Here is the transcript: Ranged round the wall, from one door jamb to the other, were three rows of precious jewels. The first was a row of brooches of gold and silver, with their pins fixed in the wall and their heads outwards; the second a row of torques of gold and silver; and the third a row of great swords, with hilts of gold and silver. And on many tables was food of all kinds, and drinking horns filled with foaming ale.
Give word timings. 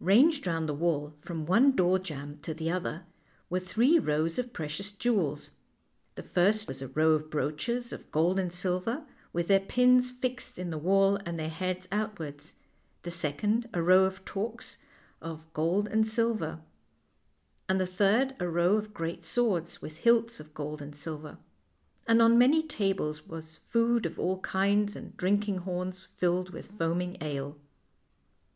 Ranged 0.00 0.48
round 0.48 0.68
the 0.68 0.74
wall, 0.74 1.12
from 1.16 1.46
one 1.46 1.70
door 1.76 2.00
jamb 2.00 2.40
to 2.42 2.52
the 2.52 2.68
other, 2.72 3.04
were 3.48 3.60
three 3.60 4.00
rows 4.00 4.36
of 4.36 4.52
precious 4.52 4.90
jewels. 4.90 5.52
The 6.16 6.24
first 6.24 6.66
was 6.66 6.82
a 6.82 6.88
row 6.88 7.12
of 7.12 7.30
brooches 7.30 7.92
of 7.92 8.10
gold 8.10 8.36
and 8.40 8.52
silver, 8.52 9.06
with 9.32 9.46
their 9.46 9.60
pins 9.60 10.10
fixed 10.10 10.58
in 10.58 10.70
the 10.70 10.76
wall 10.76 11.20
and 11.24 11.38
their 11.38 11.48
heads 11.48 11.86
outwards; 11.92 12.54
the 13.04 13.12
second 13.12 13.68
a 13.72 13.80
row 13.80 14.02
of 14.02 14.24
torques 14.24 14.78
of 15.22 15.44
gold 15.52 15.86
and 15.86 16.04
silver; 16.04 16.58
and 17.68 17.80
the 17.80 17.86
third 17.86 18.34
a 18.40 18.48
row 18.48 18.74
of 18.74 18.92
great 18.92 19.22
swords, 19.24 19.80
with 19.80 19.98
hilts 19.98 20.40
of 20.40 20.52
gold 20.52 20.82
and 20.82 20.96
silver. 20.96 21.38
And 22.08 22.20
on 22.20 22.36
many 22.36 22.66
tables 22.66 23.28
was 23.28 23.60
food 23.68 24.04
of 24.04 24.18
all 24.18 24.40
kinds, 24.40 24.96
and 24.96 25.16
drinking 25.16 25.58
horns 25.58 26.08
filled 26.16 26.50
with 26.50 26.72
foaming 26.72 27.18
ale. 27.20 27.56